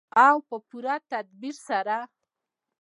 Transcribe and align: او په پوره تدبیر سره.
او 0.27 0.35
په 0.47 0.55
پوره 0.67 0.95
تدبیر 1.11 1.55
سره. 1.67 1.97